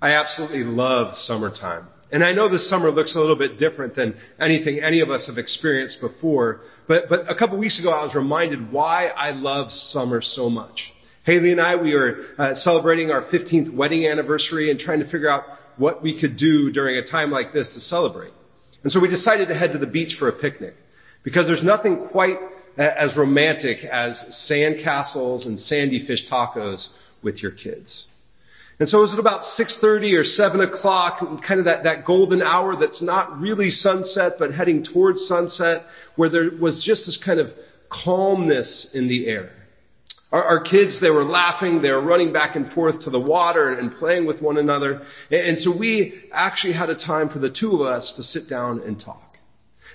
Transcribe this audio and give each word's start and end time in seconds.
I 0.00 0.12
absolutely 0.12 0.64
love 0.64 1.16
summertime. 1.16 1.88
And 2.10 2.24
I 2.24 2.32
know 2.32 2.48
this 2.48 2.66
summer 2.66 2.90
looks 2.90 3.16
a 3.16 3.20
little 3.20 3.36
bit 3.36 3.58
different 3.58 3.94
than 3.94 4.16
anything 4.40 4.80
any 4.80 5.00
of 5.00 5.10
us 5.10 5.26
have 5.26 5.38
experienced 5.38 6.00
before. 6.00 6.62
But, 6.86 7.08
but 7.08 7.30
a 7.30 7.34
couple 7.34 7.58
weeks 7.58 7.80
ago, 7.80 7.90
I 7.90 8.02
was 8.02 8.14
reminded 8.14 8.72
why 8.72 9.12
I 9.14 9.32
love 9.32 9.72
summer 9.72 10.20
so 10.20 10.48
much. 10.48 10.94
Haley 11.24 11.52
and 11.52 11.60
I, 11.60 11.76
we 11.76 11.94
were 11.94 12.24
uh, 12.38 12.54
celebrating 12.54 13.10
our 13.10 13.20
15th 13.20 13.70
wedding 13.70 14.06
anniversary 14.06 14.70
and 14.70 14.80
trying 14.80 15.00
to 15.00 15.04
figure 15.04 15.28
out 15.28 15.44
what 15.76 16.02
we 16.02 16.14
could 16.14 16.36
do 16.36 16.70
during 16.70 16.96
a 16.96 17.02
time 17.02 17.30
like 17.30 17.52
this 17.52 17.74
to 17.74 17.80
celebrate. 17.80 18.32
And 18.82 18.90
so 18.90 19.00
we 19.00 19.08
decided 19.08 19.48
to 19.48 19.54
head 19.54 19.72
to 19.72 19.78
the 19.78 19.86
beach 19.86 20.14
for 20.14 20.28
a 20.28 20.32
picnic 20.32 20.76
because 21.22 21.46
there's 21.46 21.62
nothing 21.62 22.06
quite 22.08 22.38
as 22.78 23.16
romantic 23.16 23.84
as 23.84 24.22
sandcastles 24.30 25.46
and 25.46 25.58
sandy 25.58 25.98
fish 25.98 26.26
tacos 26.26 26.94
with 27.22 27.42
your 27.42 27.52
kids. 27.52 28.07
And 28.78 28.88
so 28.88 28.98
it 28.98 29.02
was 29.02 29.14
at 29.14 29.18
about 29.18 29.40
6.30 29.40 30.18
or 30.18 30.24
7 30.24 30.60
o'clock, 30.60 31.42
kind 31.42 31.58
of 31.58 31.66
that, 31.66 31.84
that 31.84 32.04
golden 32.04 32.42
hour 32.42 32.76
that's 32.76 33.02
not 33.02 33.40
really 33.40 33.70
sunset, 33.70 34.34
but 34.38 34.54
heading 34.54 34.84
towards 34.84 35.26
sunset, 35.26 35.84
where 36.14 36.28
there 36.28 36.50
was 36.50 36.84
just 36.84 37.06
this 37.06 37.16
kind 37.16 37.40
of 37.40 37.54
calmness 37.88 38.94
in 38.94 39.08
the 39.08 39.26
air. 39.26 39.50
Our, 40.30 40.44
our, 40.44 40.60
kids, 40.60 41.00
they 41.00 41.10
were 41.10 41.24
laughing, 41.24 41.80
they 41.80 41.90
were 41.90 42.00
running 42.00 42.32
back 42.32 42.54
and 42.54 42.70
forth 42.70 43.00
to 43.00 43.10
the 43.10 43.18
water 43.18 43.72
and, 43.72 43.90
playing 43.90 44.26
with 44.26 44.42
one 44.42 44.58
another. 44.58 45.06
And, 45.30 45.40
and 45.48 45.58
so 45.58 45.74
we 45.76 46.20
actually 46.30 46.74
had 46.74 46.90
a 46.90 46.94
time 46.94 47.30
for 47.30 47.38
the 47.38 47.50
two 47.50 47.82
of 47.82 47.88
us 47.88 48.12
to 48.12 48.22
sit 48.22 48.48
down 48.48 48.82
and 48.82 49.00
talk. 49.00 49.38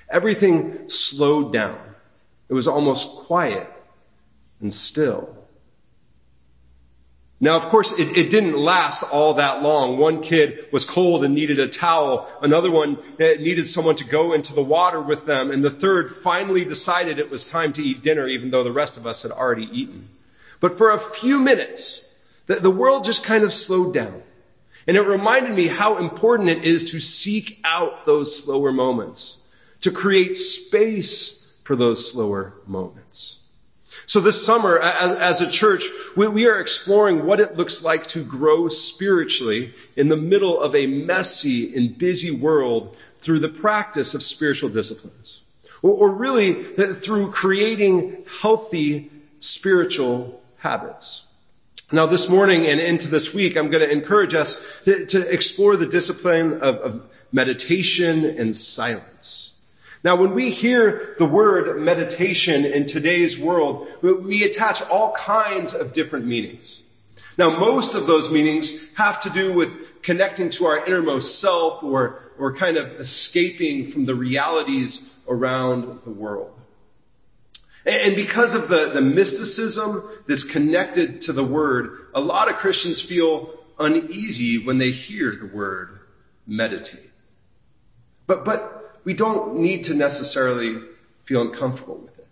Everything 0.10 0.90
slowed 0.90 1.54
down. 1.54 1.80
It 2.50 2.54
was 2.54 2.68
almost 2.68 3.26
quiet 3.28 3.72
and 4.60 4.74
still. 4.74 5.43
Now, 7.44 7.58
of 7.58 7.64
course, 7.64 7.92
it, 8.00 8.18
it, 8.18 8.30
didn't 8.30 8.58
last 8.58 9.04
all 9.04 9.34
that 9.34 9.62
long. 9.62 9.98
One 9.98 10.22
kid 10.22 10.68
was 10.72 10.86
cold 10.86 11.26
and 11.26 11.36
needed 11.36 11.60
a 11.60 11.68
towel. 11.68 12.32
Another 12.42 12.72
one 12.72 12.98
eh, 13.20 13.36
needed 13.38 13.68
someone 13.68 13.98
to 13.98 14.06
go 14.06 14.32
into 14.32 14.54
the 14.54 14.64
water 14.64 15.02
with 15.02 15.26
them. 15.26 15.52
And 15.52 15.62
the 15.62 15.70
third 15.70 16.10
finally 16.10 16.64
decided 16.64 17.20
it 17.20 17.30
was 17.30 17.44
time 17.44 17.74
to 17.74 17.84
eat 17.84 18.02
dinner, 18.02 18.26
even 18.30 18.50
though 18.50 18.64
the 18.64 18.72
rest 18.72 18.96
of 18.96 19.06
us 19.06 19.24
had 19.24 19.34
already 19.34 19.68
eaten. 19.70 20.08
But 20.62 20.78
for 20.78 20.92
a 20.92 20.98
few 20.98 21.42
minutes, 21.42 22.18
the, 22.46 22.62
the 22.62 22.72
world 22.72 23.04
just 23.04 23.26
kind 23.26 23.44
of 23.44 23.52
slowed 23.52 23.94
down. 23.94 24.24
And 24.88 24.96
it 24.96 25.06
reminded 25.06 25.54
me 25.54 25.68
how 25.68 25.98
important 25.98 26.50
it 26.50 26.64
is 26.64 26.92
to 26.92 27.02
seek 27.02 27.60
out 27.66 28.06
those 28.06 28.42
slower 28.42 28.72
moments, 28.72 29.46
to 29.82 29.92
create 29.92 30.38
space 30.38 31.54
for 31.66 31.76
those 31.76 32.10
slower 32.10 32.54
moments. 32.66 33.43
So 34.06 34.20
this 34.20 34.46
summer, 34.46 34.80
as, 34.80 35.16
as 35.16 35.42
a 35.42 35.50
church, 35.50 35.88
we, 36.16 36.28
we, 36.28 36.48
are 36.48 36.60
exploring 36.60 37.26
what 37.26 37.40
it 37.40 37.56
looks 37.56 37.84
like 37.84 38.06
to 38.08 38.24
grow 38.24 38.68
spiritually 38.68 39.74
in 39.96 40.10
the 40.10 40.18
middle 40.18 40.60
of 40.60 40.76
a 40.76 40.88
messy 40.88 41.76
and 41.76 41.98
busy 41.98 42.32
world 42.32 42.96
through 43.20 43.40
the 43.40 43.50
practice 43.50 44.14
of 44.14 44.22
spiritual 44.22 44.70
disciplines. 44.70 45.42
Or, 45.82 45.92
or 45.92 46.12
really 46.12 46.64
through 46.64 47.32
creating 47.32 48.26
healthy 48.42 49.10
spiritual 49.40 50.42
habits. 50.58 51.32
Now 51.92 52.08
this 52.08 52.28
morning 52.28 52.66
and 52.66 52.80
into 52.80 53.08
this 53.08 53.34
week, 53.34 53.56
I'm 53.56 53.70
going 53.70 53.88
to 53.88 53.92
encourage 53.92 54.34
us 54.34 54.82
to, 54.86 55.06
to 55.08 55.34
explore 55.34 55.78
the 55.78 55.86
discipline 55.86 56.62
of, 56.62 56.76
of 56.78 57.10
meditation 57.32 58.26
and 58.26 58.56
silence. 58.56 59.53
Now, 60.04 60.18
when 60.18 60.34
we 60.34 60.50
hear 60.50 61.16
the 61.18 61.26
word 61.26 61.80
meditation 61.80 62.66
in 62.66 62.86
today's 62.86 63.40
world, 63.40 63.88
we 64.02 64.44
attach 64.44 64.82
all 64.90 65.14
kinds 65.14 65.74
of 65.74 65.94
different 65.94 66.26
meanings. 66.26 66.84
Now, 67.38 67.58
most 67.58 67.96
of 67.96 68.06
those 68.06 68.32
meanings 68.32 68.94
have 68.96 69.22
to 69.22 69.30
do 69.30 69.54
with 69.54 70.02
connecting 70.04 70.50
to 70.50 70.66
our 70.66 70.86
innermost 70.86 71.40
self 71.40 71.84
or, 71.84 72.22
or 72.38 72.54
kind 72.54 72.76
of 72.76 73.00
escaping 73.00 73.88
from 73.88 74.06
the 74.06 74.14
realities 74.14 75.12
around 75.28 76.02
the 76.04 76.12
world. 76.12 76.52
And 77.86 78.16
because 78.16 78.56
of 78.56 78.68
the, 78.68 78.92
the 78.94 79.02
mysticism 79.02 80.04
that's 80.28 80.44
connected 80.44 81.22
to 81.22 81.34
the 81.34 81.44
word, 81.44 82.08
a 82.14 82.22
lot 82.22 82.50
of 82.50 82.58
Christians 82.58 83.02
feel 83.02 83.54
uneasy 83.80 84.64
when 84.64 84.78
they 84.78 84.92
hear 84.92 85.32
the 85.36 85.48
word 85.48 86.00
meditate. 86.46 87.10
But, 88.28 88.46
but 88.46 88.83
we 89.04 89.14
don't 89.14 89.56
need 89.56 89.86
to 89.86 89.94
necessarily 89.94 90.80
feel 91.26 91.42
uncomfortable 91.42 91.98
with 91.98 92.20
it. 92.20 92.28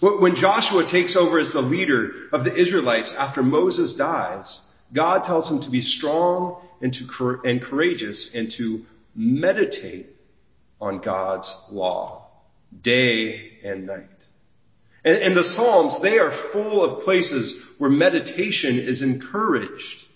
When 0.00 0.34
Joshua 0.34 0.84
takes 0.84 1.16
over 1.16 1.38
as 1.38 1.52
the 1.52 1.62
leader 1.62 2.28
of 2.32 2.44
the 2.44 2.54
Israelites 2.54 3.14
after 3.14 3.42
Moses 3.42 3.94
dies, 3.94 4.60
God 4.92 5.24
tells 5.24 5.50
him 5.50 5.60
to 5.60 5.70
be 5.70 5.80
strong 5.80 6.60
and, 6.80 6.92
to, 6.94 7.40
and 7.44 7.62
courageous 7.62 8.34
and 8.34 8.50
to 8.52 8.84
meditate 9.14 10.14
on 10.80 10.98
God's 10.98 11.68
law 11.72 12.26
day 12.78 13.58
and 13.64 13.86
night. 13.86 14.08
And, 15.04 15.18
and 15.18 15.36
the 15.36 15.44
Psalms, 15.44 16.00
they 16.00 16.18
are 16.18 16.30
full 16.30 16.84
of 16.84 17.02
places 17.02 17.64
where 17.78 17.90
meditation 17.90 18.78
is 18.78 19.02
encouraged. 19.02 20.06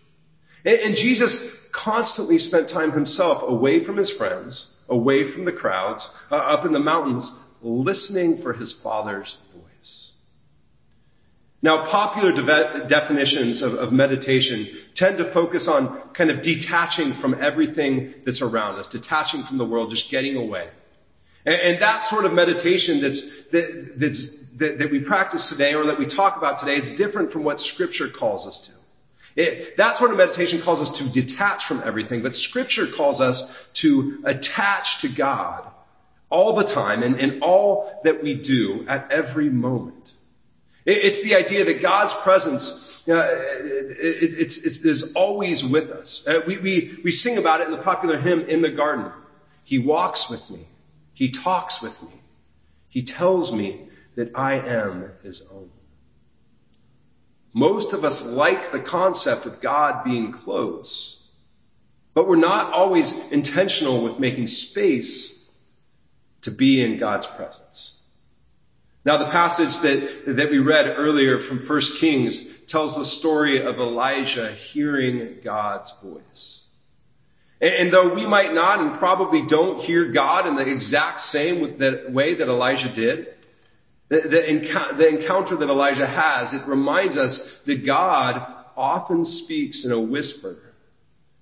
And, 0.64 0.78
and 0.80 0.96
Jesus 0.96 1.66
constantly 1.68 2.38
spent 2.38 2.68
time 2.68 2.92
himself 2.92 3.42
away 3.42 3.80
from 3.80 3.96
his 3.96 4.10
friends 4.10 4.74
away 4.88 5.24
from 5.24 5.44
the 5.44 5.52
crowds, 5.52 6.14
uh, 6.30 6.36
up 6.36 6.64
in 6.64 6.72
the 6.72 6.80
mountains, 6.80 7.36
listening 7.62 8.38
for 8.38 8.52
his 8.52 8.72
father's 8.72 9.38
voice. 9.54 10.12
Now, 11.60 11.84
popular 11.84 12.32
de- 12.32 12.86
definitions 12.86 13.62
of, 13.62 13.74
of, 13.74 13.92
meditation 13.92 14.68
tend 14.94 15.18
to 15.18 15.24
focus 15.24 15.66
on 15.66 16.00
kind 16.12 16.30
of 16.30 16.40
detaching 16.40 17.12
from 17.12 17.34
everything 17.34 18.14
that's 18.24 18.42
around 18.42 18.76
us, 18.78 18.86
detaching 18.86 19.42
from 19.42 19.58
the 19.58 19.64
world, 19.64 19.90
just 19.90 20.08
getting 20.10 20.36
away. 20.36 20.68
And, 21.44 21.60
and 21.60 21.82
that 21.82 22.04
sort 22.04 22.26
of 22.26 22.32
meditation 22.32 23.00
that's, 23.00 23.48
that, 23.48 23.92
that's, 23.96 24.48
that, 24.58 24.78
that 24.78 24.90
we 24.92 25.00
practice 25.00 25.48
today 25.48 25.74
or 25.74 25.86
that 25.86 25.98
we 25.98 26.06
talk 26.06 26.36
about 26.36 26.58
today, 26.58 26.76
it's 26.76 26.94
different 26.94 27.32
from 27.32 27.42
what 27.42 27.58
scripture 27.58 28.08
calls 28.08 28.46
us 28.46 28.68
to. 28.68 28.77
It, 29.38 29.76
that 29.76 29.96
sort 29.96 30.10
of 30.10 30.16
meditation 30.16 30.60
calls 30.60 30.82
us 30.82 30.98
to 30.98 31.08
detach 31.08 31.64
from 31.64 31.80
everything, 31.84 32.22
but 32.22 32.34
scripture 32.34 32.88
calls 32.88 33.20
us 33.20 33.56
to 33.74 34.20
attach 34.24 35.02
to 35.02 35.08
God 35.08 35.64
all 36.28 36.54
the 36.54 36.64
time 36.64 37.04
and, 37.04 37.20
and 37.20 37.40
all 37.44 38.00
that 38.02 38.20
we 38.20 38.34
do 38.34 38.84
at 38.88 39.12
every 39.12 39.48
moment. 39.48 40.12
It, 40.84 41.04
it's 41.04 41.22
the 41.22 41.36
idea 41.36 41.66
that 41.66 41.80
God's 41.80 42.14
presence 42.14 42.84
uh, 43.08 43.12
it, 43.12 43.96
it's, 44.00 44.66
it's, 44.66 44.84
is 44.84 45.14
always 45.14 45.64
with 45.64 45.92
us. 45.92 46.26
Uh, 46.26 46.40
we, 46.44 46.58
we, 46.58 46.98
we 47.04 47.12
sing 47.12 47.38
about 47.38 47.60
it 47.60 47.66
in 47.66 47.70
the 47.70 47.78
popular 47.78 48.18
hymn, 48.18 48.40
In 48.40 48.60
the 48.60 48.70
Garden. 48.70 49.12
He 49.62 49.78
walks 49.78 50.28
with 50.28 50.50
me. 50.50 50.66
He 51.14 51.28
talks 51.28 51.80
with 51.80 52.02
me. 52.02 52.20
He 52.88 53.02
tells 53.02 53.54
me 53.54 53.82
that 54.16 54.36
I 54.36 54.54
am 54.54 55.12
his 55.22 55.48
own. 55.52 55.70
Most 57.52 57.92
of 57.92 58.04
us 58.04 58.32
like 58.32 58.72
the 58.72 58.80
concept 58.80 59.46
of 59.46 59.60
God 59.60 60.04
being 60.04 60.32
close, 60.32 61.26
but 62.14 62.28
we're 62.28 62.36
not 62.36 62.72
always 62.72 63.32
intentional 63.32 64.02
with 64.02 64.18
making 64.18 64.46
space 64.46 65.50
to 66.42 66.50
be 66.50 66.82
in 66.82 66.98
God's 66.98 67.26
presence. 67.26 68.02
Now 69.04 69.16
the 69.16 69.26
passage 69.26 69.78
that, 69.80 70.36
that 70.36 70.50
we 70.50 70.58
read 70.58 70.94
earlier 70.98 71.38
from 71.38 71.60
1 71.60 71.80
Kings 71.98 72.44
tells 72.66 72.96
the 72.96 73.04
story 73.04 73.64
of 73.64 73.78
Elijah 73.78 74.52
hearing 74.52 75.38
God's 75.42 75.98
voice. 76.00 76.68
And, 77.60 77.72
and 77.74 77.92
though 77.92 78.12
we 78.14 78.26
might 78.26 78.52
not 78.52 78.80
and 78.80 78.94
probably 78.94 79.46
don't 79.46 79.82
hear 79.82 80.06
God 80.06 80.46
in 80.46 80.56
the 80.56 80.68
exact 80.68 81.20
same 81.20 81.78
way 82.12 82.34
that 82.34 82.48
Elijah 82.48 82.90
did, 82.90 83.28
the, 84.08 84.20
the, 84.20 84.94
the 84.96 85.08
encounter 85.08 85.56
that 85.56 85.68
Elijah 85.68 86.06
has, 86.06 86.54
it 86.54 86.66
reminds 86.66 87.16
us 87.16 87.58
that 87.60 87.84
God 87.84 88.46
often 88.76 89.24
speaks 89.24 89.84
in 89.84 89.92
a 89.92 90.00
whisper 90.00 90.56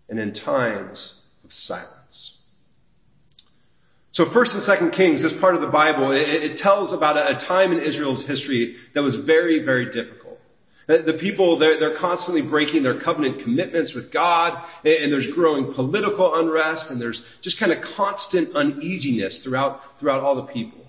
and 0.08 0.18
in 0.18 0.32
times 0.32 1.22
of 1.44 1.52
silence. 1.52 2.42
So 4.10 4.24
first 4.24 4.54
and 4.54 4.62
second 4.62 4.92
Kings, 4.92 5.22
this 5.22 5.38
part 5.38 5.54
of 5.54 5.60
the 5.60 5.66
Bible, 5.66 6.10
it, 6.12 6.28
it 6.28 6.56
tells 6.56 6.92
about 6.92 7.18
a, 7.18 7.32
a, 7.32 7.34
time 7.34 7.72
in 7.72 7.80
Israel's 7.80 8.26
history 8.26 8.76
that 8.94 9.02
was 9.02 9.14
very, 9.14 9.58
very 9.58 9.90
difficult. 9.90 10.40
The 10.86 11.12
people, 11.12 11.56
they're, 11.56 11.78
they're 11.78 11.94
constantly 11.94 12.48
breaking 12.48 12.84
their 12.84 12.98
covenant 12.98 13.40
commitments 13.40 13.92
with 13.94 14.12
God, 14.12 14.56
and, 14.84 15.12
there's 15.12 15.26
growing 15.26 15.74
political 15.74 16.34
unrest, 16.34 16.92
and 16.92 17.00
there's 17.00 17.26
just 17.40 17.58
kind 17.58 17.72
of 17.72 17.80
constant 17.80 18.54
uneasiness 18.54 19.44
throughout, 19.44 19.98
throughout 19.98 20.22
all 20.22 20.36
the 20.36 20.44
people. 20.44 20.85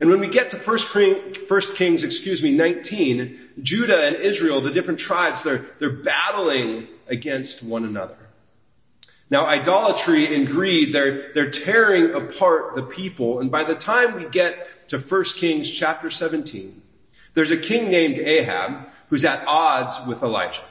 And 0.00 0.08
when 0.08 0.20
we 0.20 0.28
get 0.28 0.50
to 0.50 0.56
1 0.56 1.60
Kings, 1.74 2.04
excuse 2.04 2.42
me, 2.42 2.54
19, 2.54 3.38
Judah 3.62 4.02
and 4.06 4.16
Israel, 4.16 4.62
the 4.62 4.70
different 4.70 4.98
tribes, 4.98 5.42
they're, 5.42 5.64
they're 5.78 5.90
battling 5.90 6.88
against 7.06 7.62
one 7.62 7.84
another. 7.84 8.16
Now, 9.28 9.46
idolatry 9.46 10.34
and 10.34 10.46
greed, 10.46 10.94
they're, 10.94 11.32
they're 11.34 11.50
tearing 11.50 12.14
apart 12.14 12.74
the 12.74 12.82
people. 12.82 13.40
And 13.40 13.50
by 13.50 13.64
the 13.64 13.74
time 13.74 14.16
we 14.16 14.26
get 14.26 14.88
to 14.88 14.98
1 14.98 15.24
Kings 15.36 15.70
chapter 15.70 16.10
17, 16.10 16.80
there's 17.34 17.50
a 17.50 17.56
king 17.56 17.90
named 17.90 18.18
Ahab 18.18 18.88
who's 19.08 19.24
at 19.24 19.46
odds 19.46 20.00
with 20.08 20.22
Elijah. 20.22 20.64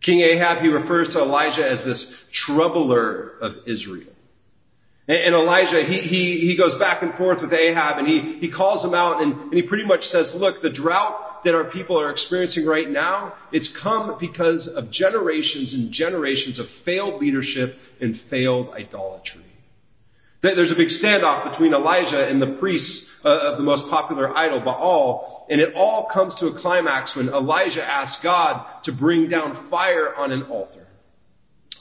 King 0.00 0.20
Ahab, 0.20 0.58
he 0.58 0.68
refers 0.68 1.10
to 1.10 1.20
Elijah 1.20 1.66
as 1.66 1.84
this 1.84 2.28
troubler 2.30 3.32
of 3.40 3.66
Israel. 3.66 4.11
And, 5.08 5.34
Elijah, 5.34 5.82
he, 5.82 5.98
he, 5.98 6.38
he 6.38 6.54
goes 6.54 6.76
back 6.76 7.02
and 7.02 7.12
forth 7.12 7.42
with 7.42 7.52
Ahab 7.52 7.98
and 7.98 8.06
he, 8.06 8.20
he 8.38 8.48
calls 8.48 8.84
him 8.84 8.94
out 8.94 9.20
and, 9.20 9.32
and 9.32 9.54
he 9.54 9.62
pretty 9.62 9.84
much 9.84 10.06
says, 10.06 10.40
look, 10.40 10.60
the 10.60 10.70
drought 10.70 11.42
that 11.42 11.56
our 11.56 11.64
people 11.64 11.98
are 11.98 12.08
experiencing 12.08 12.66
right 12.66 12.88
now, 12.88 13.34
it's 13.50 13.76
come 13.76 14.16
because 14.20 14.68
of 14.68 14.90
generations 14.90 15.74
and 15.74 15.90
generations 15.90 16.60
of 16.60 16.68
failed 16.68 17.20
leadership 17.20 17.80
and 18.00 18.16
failed 18.16 18.70
idolatry. 18.74 19.42
There's 20.40 20.72
a 20.72 20.76
big 20.76 20.88
standoff 20.88 21.44
between 21.44 21.72
Elijah 21.72 22.28
and 22.28 22.42
the 22.42 22.48
priests 22.48 23.24
uh, 23.24 23.52
of 23.52 23.58
the 23.58 23.62
most 23.62 23.88
popular 23.88 24.36
idol, 24.36 24.58
Baal, 24.58 25.46
and 25.48 25.60
it 25.60 25.74
all 25.76 26.06
comes 26.06 26.36
to 26.36 26.48
a 26.48 26.52
climax 26.52 27.14
when 27.14 27.28
Elijah 27.28 27.84
asks 27.84 28.22
God 28.22 28.64
to 28.82 28.92
bring 28.92 29.28
down 29.28 29.52
fire 29.54 30.12
on 30.14 30.32
an 30.32 30.44
altar. 30.44 30.84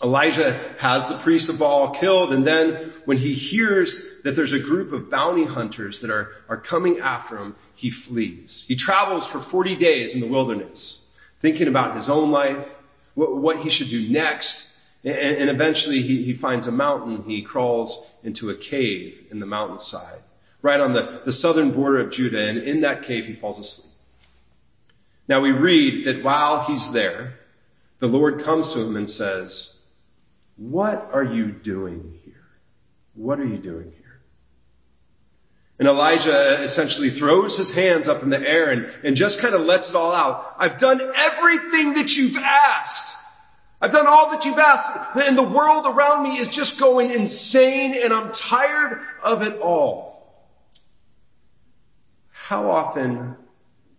Elijah 0.03 0.59
has 0.79 1.07
the 1.07 1.17
priests 1.17 1.49
of 1.49 1.59
Baal 1.59 1.91
killed, 1.91 2.33
and 2.33 2.45
then 2.45 2.91
when 3.05 3.17
he 3.17 3.33
hears 3.33 4.21
that 4.23 4.35
there's 4.35 4.53
a 4.53 4.59
group 4.59 4.91
of 4.91 5.09
bounty 5.09 5.45
hunters 5.45 6.01
that 6.01 6.11
are, 6.11 6.31
are 6.49 6.57
coming 6.57 6.99
after 6.99 7.37
him, 7.37 7.55
he 7.75 7.89
flees. 7.89 8.65
He 8.67 8.75
travels 8.75 9.29
for 9.29 9.39
40 9.39 9.75
days 9.75 10.15
in 10.15 10.21
the 10.21 10.27
wilderness, 10.27 11.11
thinking 11.39 11.67
about 11.67 11.95
his 11.95 12.09
own 12.09 12.31
life, 12.31 12.67
what, 13.13 13.35
what 13.35 13.57
he 13.57 13.69
should 13.69 13.89
do 13.89 14.09
next, 14.09 14.71
and, 15.03 15.15
and 15.15 15.49
eventually 15.49 16.01
he, 16.01 16.23
he 16.23 16.33
finds 16.33 16.67
a 16.67 16.71
mountain. 16.71 17.23
He 17.23 17.41
crawls 17.41 18.09
into 18.23 18.49
a 18.49 18.55
cave 18.55 19.27
in 19.31 19.39
the 19.39 19.45
mountainside, 19.45 20.21
right 20.61 20.79
on 20.79 20.93
the, 20.93 21.21
the 21.25 21.31
southern 21.31 21.71
border 21.71 21.99
of 21.99 22.11
Judah. 22.11 22.47
And 22.47 22.59
in 22.59 22.81
that 22.81 23.03
cave, 23.03 23.25
he 23.25 23.33
falls 23.33 23.59
asleep. 23.59 23.99
Now 25.27 25.39
we 25.39 25.51
read 25.51 26.05
that 26.05 26.23
while 26.23 26.63
he's 26.63 26.91
there, 26.91 27.35
the 27.99 28.07
Lord 28.07 28.41
comes 28.41 28.73
to 28.73 28.81
him 28.81 28.95
and 28.95 29.09
says, 29.09 29.80
What 30.57 31.09
are 31.13 31.23
you 31.23 31.51
doing 31.51 32.19
here? 32.23 32.47
What 33.15 33.39
are 33.39 33.45
you 33.45 33.57
doing 33.57 33.91
here? 33.91 34.19
And 35.79 35.87
Elijah 35.87 36.61
essentially 36.61 37.09
throws 37.09 37.57
his 37.57 37.73
hands 37.73 38.07
up 38.07 38.21
in 38.21 38.29
the 38.29 38.39
air 38.39 38.69
and, 38.69 38.91
and 39.03 39.15
just 39.15 39.39
kind 39.39 39.55
of 39.55 39.61
lets 39.61 39.89
it 39.89 39.95
all 39.95 40.13
out. 40.13 40.55
I've 40.59 40.77
done 40.77 41.01
everything 41.01 41.95
that 41.95 42.15
you've 42.15 42.37
asked. 42.37 43.17
I've 43.81 43.91
done 43.91 44.05
all 44.07 44.29
that 44.29 44.45
you've 44.45 44.59
asked, 44.59 45.17
and 45.17 45.35
the 45.35 45.41
world 45.41 45.85
around 45.87 46.23
me 46.23 46.37
is 46.37 46.49
just 46.49 46.79
going 46.79 47.11
insane, 47.11 47.95
and 47.99 48.13
I'm 48.13 48.31
tired 48.31 49.01
of 49.23 49.41
it 49.41 49.59
all. 49.59 50.11
How 52.29 52.69
often 52.69 53.35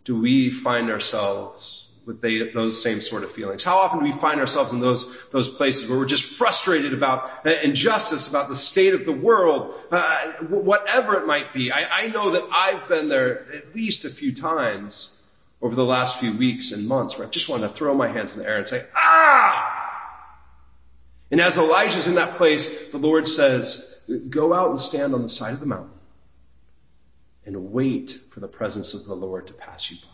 do 0.05 0.20
we 0.20 0.50
find 0.50 0.88
ourselves 0.88 1.81
with 2.04 2.20
they, 2.20 2.50
those 2.50 2.82
same 2.82 3.00
sort 3.00 3.25
of 3.25 3.32
feelings? 3.32 3.64
How 3.64 3.78
often 3.78 4.00
do 4.00 4.04
we 4.04 4.12
find 4.12 4.40
ourselves 4.40 4.72
in 4.72 4.81
those, 4.81 5.28
those 5.31 5.49
places 5.49 5.88
where 5.88 5.99
we're 5.99 6.06
just 6.06 6.37
frustrated 6.37 6.93
about 6.93 7.46
uh, 7.46 7.50
injustice, 7.62 8.28
about 8.28 8.49
the 8.49 8.56
state 8.56 8.94
of 8.94 9.04
the 9.04 9.12
world, 9.12 9.75
uh, 9.90 10.32
whatever 10.49 11.16
it 11.16 11.26
might 11.26 11.52
be? 11.52 11.70
I, 11.70 12.04
I 12.04 12.08
know 12.08 12.31
that 12.32 12.44
I've 12.50 12.88
been 12.88 13.08
there 13.08 13.46
at 13.52 13.75
least 13.75 14.04
a 14.04 14.10
few 14.10 14.34
times 14.34 15.19
over 15.60 15.75
the 15.75 15.84
last 15.84 16.19
few 16.19 16.32
weeks 16.32 16.72
and 16.72 16.88
months 16.88 17.19
where 17.19 17.26
I 17.26 17.31
just 17.31 17.49
want 17.49 17.62
to 17.62 17.69
throw 17.69 17.94
my 17.94 18.08
hands 18.08 18.37
in 18.37 18.43
the 18.43 18.48
air 18.48 18.58
and 18.58 18.66
say, 18.66 18.84
ah! 18.96 19.78
And 21.31 21.40
as 21.40 21.56
Elijah's 21.56 22.08
in 22.08 22.16
that 22.16 22.34
place, 22.34 22.90
the 22.90 22.98
Lord 22.98 23.26
says, 23.28 23.98
go 24.28 24.52
out 24.52 24.70
and 24.70 24.81
stand 24.81 25.14
on 25.14 25.22
the 25.22 25.28
side 25.28 25.55
of 25.55 25.60
the 25.60 25.66
mountain 25.66 25.90
and 27.46 27.72
wait 27.72 28.19
for 28.31 28.40
the 28.40 28.48
presence 28.48 28.94
of 28.94 29.05
the 29.05 29.14
Lord 29.14 29.46
to 29.46 29.52
pass 29.52 29.90
you 29.90 29.96
by. 30.02 30.12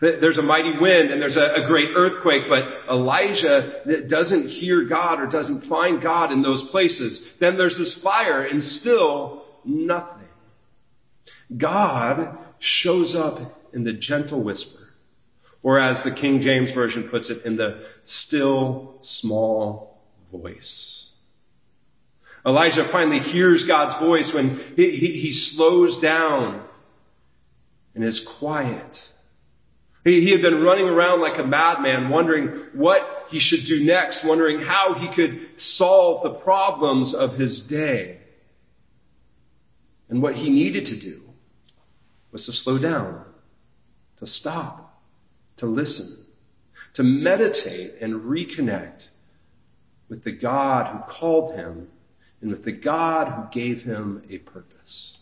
There's 0.00 0.38
a 0.38 0.42
mighty 0.42 0.76
wind 0.76 1.10
and 1.10 1.22
there's 1.22 1.38
a, 1.38 1.64
great 1.66 1.90
earthquake, 1.94 2.48
but 2.48 2.82
Elijah 2.90 4.04
doesn't 4.06 4.48
hear 4.48 4.82
God 4.82 5.20
or 5.20 5.26
doesn't 5.26 5.60
find 5.60 6.02
God 6.02 6.32
in 6.32 6.42
those 6.42 6.62
places. 6.62 7.36
Then 7.36 7.56
there's 7.56 7.78
this 7.78 7.94
fire 7.94 8.42
and 8.42 8.62
still 8.62 9.44
nothing. 9.64 10.28
God 11.56 12.36
shows 12.58 13.14
up 13.14 13.40
in 13.72 13.84
the 13.84 13.92
gentle 13.92 14.40
whisper. 14.40 14.82
Or 15.62 15.78
as 15.78 16.02
the 16.02 16.10
King 16.10 16.42
James 16.42 16.72
Version 16.72 17.04
puts 17.04 17.30
it, 17.30 17.44
in 17.44 17.56
the 17.56 17.84
still 18.04 18.98
small 19.00 19.98
voice. 20.30 21.10
Elijah 22.44 22.84
finally 22.84 23.18
hears 23.18 23.64
God's 23.64 23.96
voice 23.96 24.32
when 24.32 24.60
he, 24.76 24.90
he, 24.90 25.16
he 25.16 25.32
slows 25.32 25.98
down 25.98 26.62
and 27.96 28.04
is 28.04 28.20
quiet. 28.20 29.12
He, 30.04 30.20
he 30.20 30.30
had 30.30 30.42
been 30.42 30.62
running 30.62 30.86
around 30.86 31.20
like 31.20 31.38
a 31.38 31.44
madman, 31.44 32.10
wondering 32.10 32.48
what 32.74 33.26
he 33.30 33.40
should 33.40 33.64
do 33.64 33.84
next, 33.84 34.22
wondering 34.22 34.60
how 34.60 34.94
he 34.94 35.08
could 35.08 35.60
solve 35.60 36.22
the 36.22 36.30
problems 36.30 37.14
of 37.14 37.36
his 37.36 37.66
day. 37.66 38.18
And 40.08 40.22
what 40.22 40.36
he 40.36 40.50
needed 40.50 40.84
to 40.86 40.96
do 40.96 41.22
was 42.30 42.46
to 42.46 42.52
slow 42.52 42.78
down, 42.78 43.24
to 44.18 44.26
stop, 44.26 45.02
to 45.56 45.66
listen, 45.66 46.24
to 46.92 47.02
meditate 47.02 47.94
and 48.00 48.14
reconnect 48.22 49.08
with 50.08 50.22
the 50.22 50.32
God 50.32 50.86
who 50.86 50.98
called 51.10 51.54
him 51.54 51.88
and 52.40 52.50
with 52.50 52.62
the 52.62 52.72
God 52.72 53.28
who 53.28 53.48
gave 53.50 53.82
him 53.82 54.22
a 54.30 54.38
purpose. 54.38 55.15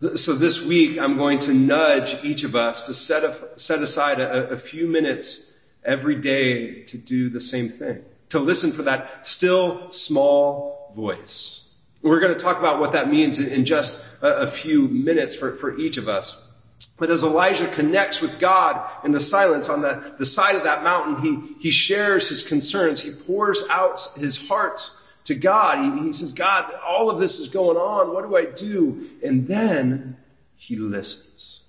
So 0.00 0.34
this 0.34 0.66
week, 0.66 0.98
I'm 0.98 1.16
going 1.16 1.38
to 1.40 1.54
nudge 1.54 2.24
each 2.24 2.44
of 2.44 2.56
us 2.56 2.82
to 2.82 2.94
set, 2.94 3.22
a, 3.24 3.58
set 3.58 3.80
aside 3.80 4.20
a, 4.20 4.50
a 4.50 4.56
few 4.56 4.86
minutes 4.86 5.50
every 5.84 6.16
day 6.16 6.82
to 6.82 6.98
do 6.98 7.30
the 7.30 7.40
same 7.40 7.68
thing, 7.68 8.02
to 8.30 8.38
listen 8.38 8.72
for 8.72 8.82
that 8.82 9.26
still 9.26 9.92
small 9.92 10.92
voice. 10.94 11.72
We're 12.02 12.20
going 12.20 12.36
to 12.36 12.38
talk 12.38 12.58
about 12.58 12.80
what 12.80 12.92
that 12.92 13.08
means 13.08 13.40
in 13.40 13.64
just 13.64 14.06
a, 14.20 14.46
few 14.46 14.88
minutes 14.88 15.34
for, 15.36 15.52
for 15.52 15.78
each 15.78 15.96
of 15.96 16.08
us. 16.08 16.52
But 16.98 17.10
as 17.10 17.24
Elijah 17.24 17.68
connects 17.68 18.20
with 18.20 18.38
God 18.38 18.88
in 19.04 19.12
the 19.12 19.20
silence 19.20 19.68
on 19.68 19.80
the, 19.80 20.14
the 20.18 20.26
side 20.26 20.56
of 20.56 20.64
that 20.64 20.84
mountain, 20.84 21.22
he, 21.22 21.54
he 21.60 21.70
shares 21.70 22.28
his 22.28 22.46
concerns. 22.46 23.00
He 23.00 23.10
pours 23.10 23.64
out 23.70 24.06
his 24.18 24.48
heart 24.48 24.80
to 25.24 25.34
God. 25.34 25.98
He, 25.98 26.06
he 26.06 26.12
says, 26.12 26.32
God, 26.32 26.72
all 26.86 27.10
of 27.10 27.18
this 27.18 27.40
is 27.40 27.48
going 27.50 27.76
on. 27.76 28.12
What 28.12 28.28
do 28.28 28.36
I 28.36 28.44
do? 28.44 29.10
And 29.24 29.46
then 29.46 30.16
he 30.56 30.76
listens. 30.76 31.64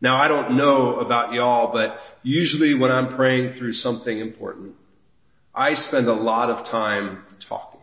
Now, 0.00 0.16
I 0.16 0.28
don't 0.28 0.56
know 0.56 0.98
about 1.00 1.32
y'all, 1.32 1.72
but 1.72 2.00
usually 2.22 2.74
when 2.74 2.92
I'm 2.92 3.08
praying 3.08 3.54
through 3.54 3.72
something 3.72 4.18
important, 4.18 4.74
I 5.54 5.74
spend 5.74 6.06
a 6.06 6.12
lot 6.12 6.50
of 6.50 6.64
time 6.64 7.24
talking, 7.40 7.80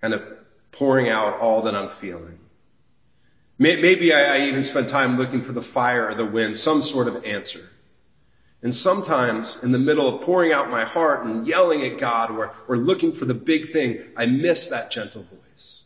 kind 0.00 0.14
of 0.14 0.22
pouring 0.70 1.08
out 1.08 1.40
all 1.40 1.62
that 1.62 1.74
I'm 1.74 1.88
feeling. 1.88 2.38
Maybe 3.58 4.12
I 4.12 4.48
even 4.48 4.62
spend 4.62 4.88
time 4.88 5.16
looking 5.16 5.42
for 5.42 5.52
the 5.52 5.62
fire 5.62 6.08
or 6.08 6.14
the 6.14 6.26
wind, 6.26 6.56
some 6.56 6.82
sort 6.82 7.08
of 7.08 7.24
answer. 7.24 7.60
And 8.66 8.74
sometimes 8.74 9.62
in 9.62 9.70
the 9.70 9.78
middle 9.78 10.08
of 10.08 10.22
pouring 10.22 10.52
out 10.52 10.72
my 10.72 10.82
heart 10.82 11.24
and 11.24 11.46
yelling 11.46 11.84
at 11.84 11.98
God 11.98 12.32
or, 12.32 12.52
or 12.66 12.76
looking 12.76 13.12
for 13.12 13.24
the 13.24 13.32
big 13.32 13.68
thing, 13.68 14.02
I 14.16 14.26
miss 14.26 14.70
that 14.70 14.90
gentle 14.90 15.22
voice. 15.22 15.84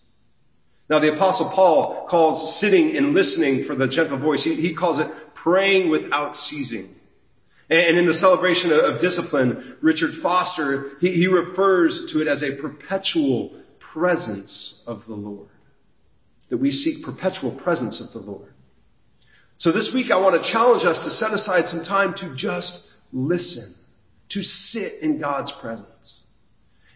Now 0.88 0.98
the 0.98 1.12
apostle 1.12 1.50
Paul 1.50 2.06
calls 2.06 2.58
sitting 2.58 2.96
and 2.96 3.12
listening 3.12 3.64
for 3.64 3.74
the 3.74 3.86
gentle 3.86 4.16
voice, 4.16 4.44
he, 4.44 4.54
he 4.54 4.72
calls 4.72 4.98
it 4.98 5.12
praying 5.34 5.90
without 5.90 6.34
ceasing. 6.34 6.98
And 7.68 7.98
in 7.98 8.06
the 8.06 8.14
celebration 8.14 8.72
of 8.72 8.98
discipline, 8.98 9.76
Richard 9.82 10.14
Foster, 10.14 10.92
he, 11.02 11.10
he 11.10 11.26
refers 11.26 12.06
to 12.12 12.22
it 12.22 12.28
as 12.28 12.42
a 12.42 12.52
perpetual 12.52 13.52
presence 13.78 14.86
of 14.88 15.04
the 15.04 15.16
Lord. 15.16 15.50
That 16.48 16.56
we 16.56 16.70
seek 16.70 17.04
perpetual 17.04 17.50
presence 17.50 18.00
of 18.00 18.14
the 18.14 18.30
Lord. 18.30 18.54
So 19.60 19.72
this 19.72 19.92
week 19.92 20.10
I 20.10 20.16
want 20.16 20.42
to 20.42 20.50
challenge 20.50 20.86
us 20.86 21.04
to 21.04 21.10
set 21.10 21.34
aside 21.34 21.68
some 21.68 21.84
time 21.84 22.14
to 22.14 22.34
just 22.34 22.96
listen, 23.12 23.74
to 24.30 24.42
sit 24.42 25.02
in 25.02 25.18
God's 25.18 25.52
presence. 25.52 26.24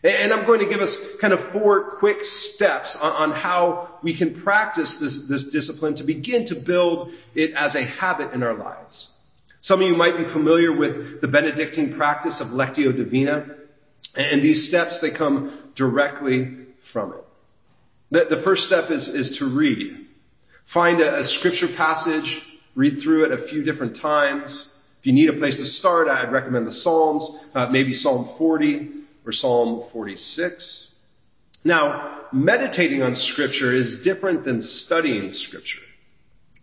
And 0.02 0.32
I'm 0.32 0.46
going 0.46 0.60
to 0.60 0.66
give 0.66 0.80
us 0.80 1.18
kind 1.18 1.34
of 1.34 1.40
four 1.40 1.90
quick 1.98 2.24
steps 2.24 2.98
on, 2.98 3.32
how 3.32 3.90
we 4.00 4.14
can 4.14 4.32
practice 4.32 4.96
this, 4.96 5.28
this 5.28 5.50
discipline 5.50 5.96
to 5.96 6.04
begin 6.04 6.46
to 6.46 6.54
build 6.54 7.12
it 7.34 7.52
as 7.52 7.74
a 7.74 7.82
habit 7.82 8.32
in 8.32 8.42
our 8.42 8.54
lives. 8.54 9.14
Some 9.60 9.82
of 9.82 9.86
you 9.86 9.94
might 9.94 10.16
be 10.16 10.24
familiar 10.24 10.72
with 10.72 11.20
the 11.20 11.28
Benedictine 11.28 11.92
practice 11.92 12.40
of 12.40 12.46
Lectio 12.46 12.96
Divina. 12.96 13.44
And 14.16 14.40
these 14.40 14.66
steps, 14.66 15.00
they 15.00 15.10
come 15.10 15.52
directly 15.74 16.56
from 16.78 17.12
it. 17.12 17.24
The, 18.10 18.24
the 18.24 18.42
first 18.42 18.66
step 18.66 18.90
is, 18.90 19.08
is 19.08 19.36
to 19.40 19.48
read. 19.48 20.06
Find 20.64 21.02
a, 21.02 21.18
a 21.18 21.24
scripture 21.24 21.68
passage 21.68 22.42
Read 22.74 23.00
through 23.00 23.24
it 23.24 23.32
a 23.32 23.38
few 23.38 23.62
different 23.62 23.96
times. 23.96 24.70
If 25.00 25.06
you 25.06 25.12
need 25.12 25.28
a 25.28 25.34
place 25.34 25.56
to 25.56 25.64
start, 25.64 26.08
I'd 26.08 26.32
recommend 26.32 26.66
the 26.66 26.72
Psalms, 26.72 27.46
uh, 27.54 27.68
maybe 27.68 27.92
Psalm 27.92 28.24
40 28.24 28.90
or 29.24 29.32
Psalm 29.32 29.82
46. 29.82 30.94
Now, 31.62 32.20
meditating 32.32 33.02
on 33.02 33.14
Scripture 33.14 33.72
is 33.72 34.02
different 34.02 34.44
than 34.44 34.60
studying 34.60 35.32
Scripture. 35.32 35.82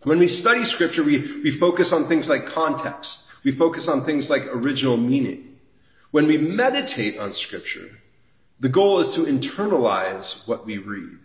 When 0.04 0.18
we 0.18 0.28
study 0.28 0.64
scripture, 0.64 1.04
we, 1.04 1.20
we 1.20 1.52
focus 1.52 1.94
on 1.94 2.06
things 2.06 2.28
like 2.28 2.48
context. 2.48 3.28
We 3.44 3.52
focus 3.52 3.88
on 3.88 4.02
things 4.02 4.30
like 4.30 4.48
original 4.48 4.98
meaning. 4.98 5.60
When 6.10 6.28
we 6.28 6.38
meditate 6.38 7.20
on 7.20 7.34
scripture, 7.34 7.90
the 8.60 8.70
goal 8.70 9.00
is 9.00 9.16
to 9.16 9.26
internalize 9.26 10.48
what 10.48 10.66
we 10.66 10.80
read. 10.80 11.20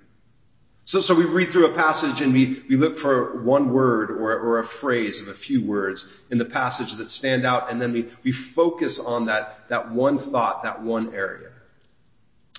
So, 0.87 1.01
so 1.01 1.17
we 1.17 1.25
read 1.25 1.51
through 1.51 1.67
a 1.67 1.75
passage 1.75 2.21
and 2.21 2.33
we, 2.33 2.63
we 2.69 2.77
look 2.77 2.97
for 2.97 3.43
one 3.43 3.73
word 3.73 4.13
or, 4.13 4.39
or 4.39 4.61
a 4.61 4.65
phrase 4.65 5.21
of 5.21 5.27
a 5.27 5.35
few 5.35 5.65
words 5.65 6.17
in 6.31 6.39
the 6.39 6.45
passage 6.45 6.95
that 6.95 7.11
stand 7.11 7.45
out, 7.45 7.73
and 7.73 7.83
then 7.83 7.93
we, 7.93 8.09
we 8.23 8.31
focus 8.31 9.01
on 9.01 9.27
that, 9.27 9.69
that 9.69 9.91
one 9.91 10.21
thought, 10.21 10.63
that 10.63 10.83
one 10.83 11.13
area. 11.13 11.51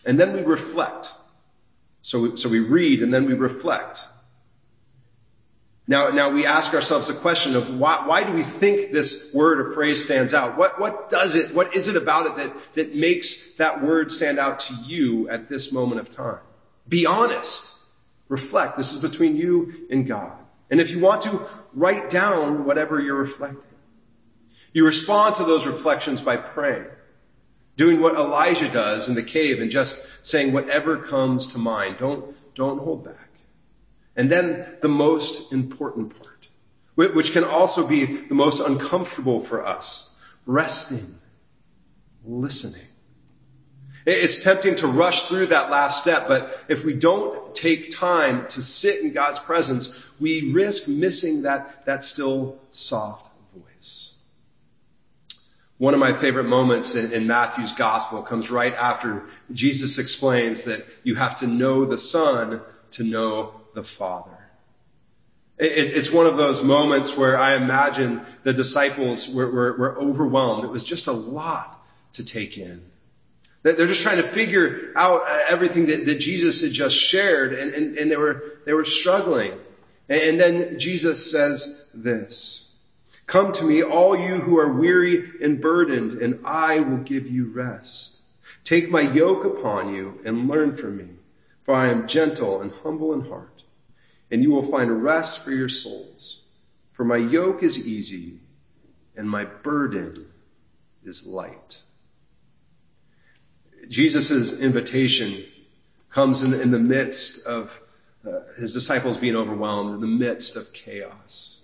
And 0.06 0.20
then 0.20 0.34
we 0.34 0.42
reflect. 0.42 1.14
So 2.02 2.20
we, 2.20 2.36
so 2.36 2.50
we 2.50 2.60
read 2.60 3.02
and 3.02 3.14
then 3.14 3.28
we 3.28 3.34
reflect. 3.34 4.06
Now, 5.88 6.10
now 6.10 6.32
we 6.32 6.46
ask 6.46 6.74
ourselves 6.74 7.08
the 7.08 7.14
question 7.14 7.56
of 7.56 7.80
why, 7.80 8.06
why 8.08 8.26
do 8.26 8.34
we 8.34 8.44
think 8.44 8.92
this 8.92 9.34
word 9.34 9.62
or 9.62 9.72
phrase 9.72 10.04
stands 10.04 10.34
out? 10.34 10.58
What, 10.58 10.82
what 10.82 11.10
does 11.10 11.36
it, 11.36 11.56
what 11.56 11.78
is 11.78 11.88
it 11.88 11.96
about 11.96 12.26
it 12.26 12.36
that, 12.36 12.74
that 12.74 12.94
makes 12.94 13.56
that 13.56 13.82
word 13.82 14.12
stand 14.12 14.38
out 14.38 14.60
to 14.62 14.74
you 14.86 15.30
at 15.30 15.48
this 15.48 15.72
moment 15.72 16.02
of 16.02 16.10
time? 16.10 16.40
Be 16.90 17.06
honest. 17.06 17.76
Reflect. 18.30 18.78
This 18.78 18.94
is 18.94 19.10
between 19.10 19.38
you 19.38 19.88
and 19.90 20.06
God. 20.06 20.38
And 20.70 20.82
if 20.82 20.92
you 20.92 21.00
want 21.00 21.22
to, 21.24 21.42
write 21.74 22.10
down 22.10 22.66
whatever 22.66 23.00
you're 23.00 23.16
reflecting. 23.18 23.72
You 24.74 24.86
respond 24.86 25.36
to 25.36 25.44
those 25.44 25.66
reflections 25.66 26.22
by 26.22 26.38
praying, 26.38 26.88
doing 27.78 28.02
what 28.02 28.16
Elijah 28.16 28.68
does 28.70 29.10
in 29.10 29.16
the 29.16 29.24
cave 29.24 29.62
and 29.62 29.72
just 29.72 30.06
saying 30.26 30.54
whatever 30.54 30.98
comes 30.98 31.54
to 31.54 31.60
mind. 31.60 31.98
Don't, 31.98 32.36
don't 32.54 32.80
hold 32.80 33.06
back. 33.06 33.30
And 34.16 34.32
then 34.32 34.68
the 34.82 34.90
most 34.90 35.54
important 35.54 36.20
part, 36.20 36.48
which 36.96 37.32
can 37.32 37.44
also 37.44 37.88
be 37.88 38.06
the 38.06 38.36
most 38.36 38.60
uncomfortable 38.60 39.40
for 39.40 39.66
us, 39.66 40.20
resting, 40.46 41.16
listening. 42.26 42.88
It's 44.08 44.42
tempting 44.42 44.76
to 44.76 44.88
rush 44.88 45.24
through 45.24 45.48
that 45.48 45.70
last 45.70 46.02
step, 46.02 46.30
but 46.30 46.58
if 46.70 46.86
we 46.86 46.94
don't 46.94 47.54
take 47.54 47.90
time 47.90 48.48
to 48.48 48.62
sit 48.62 49.04
in 49.04 49.12
God's 49.12 49.38
presence, 49.38 50.10
we 50.18 50.54
risk 50.54 50.88
missing 50.88 51.42
that, 51.42 51.86
that 51.88 52.04
still 52.04 52.58
soft 52.72 53.30
voice. 53.54 54.14
One 55.78 55.94
of 55.94 56.00
my 56.00 56.14
favorite 56.14 56.46
moments 56.46 56.96
in, 56.96 57.12
in 57.12 57.28
Matthew's 57.28 57.74
gospel 57.74 58.22
comes 58.22 58.50
right 58.50 58.74
after 58.74 59.26
Jesus 59.52 60.00
explains 60.00 60.64
that 60.64 60.86
you 61.04 61.16
have 61.16 61.36
to 61.38 61.48
know 61.48 61.84
the 61.84 61.98
Son 61.98 62.62
to 62.92 63.04
know 63.04 63.60
the 63.74 63.84
Father. 63.84 64.32
It's 65.60 66.14
one 66.14 66.28
of 66.28 66.38
those 66.38 66.64
moments 66.64 67.18
where 67.18 67.38
I 67.38 67.56
imagine 67.56 68.22
the 68.44 68.54
disciples 68.54 69.28
were, 69.28 69.52
were, 69.52 69.78
were, 69.78 70.00
overwhelmed. 70.00 70.64
It 70.64 70.70
was 70.70 70.86
just 70.86 71.08
a 71.08 71.12
lot 71.12 71.84
to 72.14 72.24
take 72.24 72.58
in. 72.58 72.84
They're 73.74 73.88
just 73.88 74.02
trying 74.02 74.18
to 74.18 74.28
figure 74.28 74.92
out 74.96 75.24
uh, 75.28 75.40
everything 75.50 75.88
that, 75.88 76.06
that 76.06 76.16
Jesus 76.16 76.62
had 76.62 76.72
just 76.72 76.96
shared, 76.96 77.54
and, 77.54 77.74
and, 77.74 77.98
and, 77.98 78.12
they, 78.12 78.18
were, 78.18 78.44
they 78.66 78.74
were 78.74 78.86
struggling. 78.86 79.54
And 80.10 80.40
then 80.40 80.80
Jesus 80.80 81.32
says 81.32 81.90
this 81.94 82.74
Come 83.26 83.52
to 83.54 83.66
me, 83.66 83.84
all 83.84 84.18
you 84.18 84.40
who 84.40 84.58
are 84.58 84.72
weary 84.72 85.32
and 85.42 85.60
burdened, 85.60 86.14
and 86.14 86.42
I 86.46 86.80
will 86.80 86.98
give 86.98 87.28
you 87.28 87.52
rest. 87.52 88.22
Take 88.64 88.90
my 88.90 89.02
yoke 89.02 89.46
upon 89.46 89.94
you 89.94 90.20
and 90.26 90.48
learn 90.48 90.76
from 90.76 90.98
me, 90.98 91.08
for 91.64 91.74
I 91.74 91.88
am 91.88 92.08
gentle 92.08 92.62
and 92.62 92.72
humble 92.84 93.14
in 93.14 93.22
heart 93.22 93.58
and 94.30 94.44
you 94.44 94.52
will 94.52 94.64
find 94.64 95.04
rest 95.04 95.44
for 95.44 95.52
your 95.52 95.70
souls. 95.70 96.46
For 96.94 97.06
my 97.06 97.18
yoke 97.18 97.64
is 97.64 97.88
easy 97.88 98.40
and 99.16 99.30
my 99.30 99.46
burden 99.46 100.28
is 101.04 101.28
light. 101.28 101.82
Jesus' 103.90 104.62
invitation 104.62 105.44
comes 106.10 106.44
in, 106.44 106.60
in 106.60 106.72
the 106.72 106.80
midst 106.80 107.46
of 107.48 107.80
uh, 108.26 108.40
his 108.60 108.74
disciples 108.74 109.18
being 109.18 109.36
overwhelmed, 109.36 109.96
in 109.96 110.02
the 110.02 110.08
midst 110.08 110.58
of 110.58 110.74
chaos. 110.74 111.62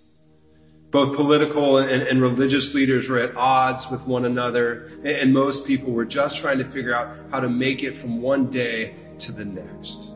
Both 0.90 1.16
political 1.16 1.78
and, 1.78 2.02
and, 2.02 2.22
religious 2.22 2.72
leaders 2.72 3.08
were 3.08 3.18
at 3.18 3.36
odds 3.36 3.90
with 3.90 4.06
one 4.06 4.24
another, 4.24 4.86
and, 4.98 5.06
and 5.06 5.34
most 5.34 5.66
people 5.66 5.92
were 5.92 6.04
just 6.04 6.38
trying 6.38 6.58
to 6.58 6.64
figure 6.64 6.94
out 6.94 7.16
how 7.32 7.40
to 7.40 7.48
make 7.48 7.82
it 7.82 7.98
from 7.98 8.22
one 8.22 8.50
day 8.50 8.94
to 9.18 9.32
the 9.32 9.44
next. 9.44 10.12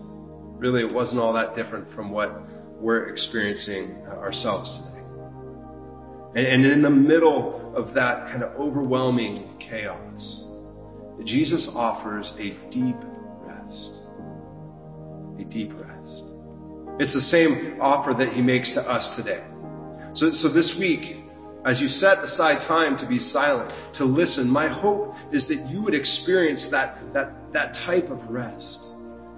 Really, 0.59 0.83
it 0.83 0.93
wasn't 0.93 1.21
all 1.21 1.33
that 1.33 1.55
different 1.55 1.91
from 1.91 2.11
what 2.11 2.41
we're 2.81 3.09
experiencing 3.09 4.07
ourselves 4.07 4.87
today. 4.87 5.03
And, 6.37 6.47
and 6.47 6.67
in 6.67 6.83
the 6.83 6.91
middle 6.91 7.75
of 7.75 7.95
that 7.95 8.29
kind 8.29 8.45
of 8.45 8.55
overwhelming 8.57 9.57
chaos, 9.59 10.38
Jesus 11.25 11.75
offers 11.77 12.35
a 12.39 12.51
deep 12.71 12.97
rest. 13.43 14.05
A 15.39 15.45
deep 15.45 15.73
rest. 15.75 16.27
It's 16.99 17.13
the 17.13 17.21
same 17.21 17.81
offer 17.81 18.15
that 18.15 18.33
he 18.33 18.43
makes 18.43 18.73
to 18.73 18.89
us 18.89 19.17
today. 19.17 19.43
So, 20.15 20.31
so 20.31 20.49
this 20.49 20.79
week, 20.79 21.19
as 21.65 21.83
you 21.83 21.89
set 21.89 22.23
aside 22.23 22.61
time 22.61 22.97
to 22.97 23.07
be 23.07 23.19
silent, 23.19 23.73
to 23.95 24.05
listen, 24.05 24.49
my 24.49 24.69
hope 24.69 25.15
is 25.33 25.49
that 25.49 25.71
you 25.71 25.83
would 25.83 25.95
experience 25.95 26.69
that, 26.69 27.13
that, 27.13 27.53
that 27.53 27.75
type 27.75 28.11
of 28.11 28.31
rest. 28.31 28.89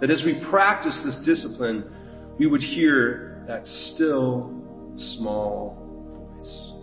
That 0.01 0.11
as 0.11 0.25
we 0.25 0.35
practice 0.35 1.03
this 1.03 1.25
discipline, 1.25 1.93
we 2.39 2.47
would 2.47 2.63
hear 2.63 3.45
that 3.47 3.67
still 3.67 4.55
small 4.95 6.33
voice. 6.37 6.77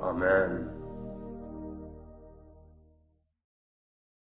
Amen. 0.00 0.69